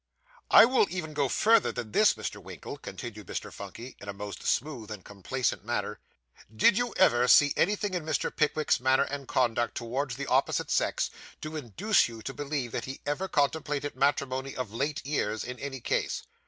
'I 0.49 0.65
will 0.65 0.87
even 0.89 1.13
go 1.13 1.29
further 1.29 1.71
than 1.71 1.91
this, 1.91 2.15
Mr. 2.15 2.41
Winkle,' 2.41 2.77
continued 2.79 3.27
Mr. 3.27 3.53
Phunky, 3.53 3.95
in 4.01 4.09
a 4.09 4.13
most 4.13 4.41
smooth 4.47 4.89
and 4.89 5.05
complacent 5.05 5.63
manner. 5.63 5.99
'Did 6.55 6.75
you 6.75 6.95
ever 6.97 7.27
see 7.27 7.53
anything 7.55 7.93
in 7.93 8.03
Mr. 8.03 8.35
Pickwick's 8.35 8.79
manner 8.79 9.03
and 9.03 9.27
conduct 9.27 9.75
towards 9.77 10.15
the 10.15 10.25
opposite 10.25 10.71
sex, 10.71 11.11
to 11.41 11.55
induce 11.55 12.07
you 12.07 12.23
to 12.23 12.33
believe 12.33 12.71
that 12.71 12.85
he 12.85 12.99
ever 13.05 13.27
contemplated 13.27 13.95
matrimony 13.95 14.55
of 14.55 14.73
late 14.73 15.05
years, 15.05 15.43
in 15.43 15.59
any 15.59 15.79
case? 15.79 16.23